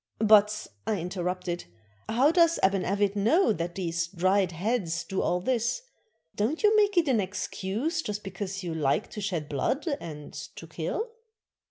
[0.17, 1.65] "But," I interrupted,
[2.09, 5.83] "how does Aban A\'it know that these dried heads do all this?
[6.35, 10.65] Don't you make it an excuse just because you like to shed blood and to
[10.65, 11.11] kill?"